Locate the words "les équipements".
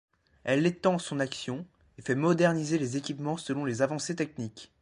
2.79-3.37